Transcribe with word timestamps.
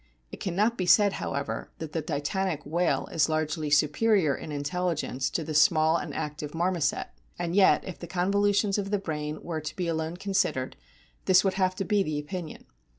It 0.31 0.39
cannot 0.39 0.79
be 0.79 0.87
said, 0.87 1.13
however, 1.21 1.69
that 1.77 1.91
the 1.91 2.01
titanic 2.01 2.65
whale 2.65 3.05
is 3.11 3.29
largely 3.29 3.69
superior 3.69 4.35
in 4.35 4.51
intelligence 4.51 5.29
to 5.29 5.43
the 5.43 5.53
small 5.53 5.97
and 5.97 6.11
active 6.15 6.55
Marmoset; 6.55 7.09
and 7.37 7.55
yet, 7.55 7.85
if 7.85 7.99
the 7.99 8.07
con 8.07 8.31
volutions 8.33 8.79
of 8.79 8.89
the 8.89 8.97
brain 8.97 9.43
were 9.43 9.61
to 9.61 9.75
be 9.75 9.87
alone 9.87 10.17
considered, 10.17 10.75
this 11.25 11.43
would 11.43 11.53
have 11.53 11.75
to 11.75 11.85
be 11.85 12.01
the 12.01 12.17
opinion. 12.17 12.65